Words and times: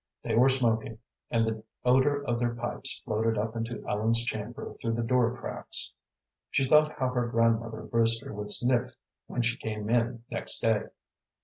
They 0.23 0.33
were 0.33 0.49
smoking, 0.49 0.97
and 1.29 1.45
the 1.45 1.63
odor 1.85 2.23
of 2.23 2.39
their 2.39 2.55
pipes 2.55 3.03
floated 3.05 3.37
up 3.37 3.55
into 3.55 3.87
Ellen's 3.87 4.23
chamber 4.23 4.73
through 4.81 4.93
the 4.93 5.03
door 5.03 5.37
cracks. 5.37 5.93
She 6.49 6.63
thought 6.63 6.93
how 6.93 7.09
her 7.09 7.27
grandmother 7.27 7.83
Brewster 7.83 8.33
would 8.33 8.51
sniff 8.51 8.95
when 9.27 9.43
she 9.43 9.57
came 9.57 9.91
in 9.91 10.23
next 10.31 10.59
day. 10.59 10.85